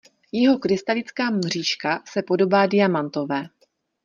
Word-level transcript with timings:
Jeho 0.31 0.59
krystalická 0.59 1.29
mřížka 1.29 2.03
se 2.07 2.21
podobá 2.23 2.65
diamantové. 2.65 3.45